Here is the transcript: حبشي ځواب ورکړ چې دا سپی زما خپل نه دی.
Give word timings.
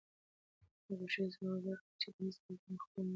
حبشي 0.87 1.23
ځواب 1.33 1.59
ورکړ 1.65 1.91
چې 2.01 2.07
دا 2.15 2.27
سپی 2.35 2.53
زما 2.61 2.77
خپل 2.85 3.01
نه 3.05 3.07
دی. 3.07 3.09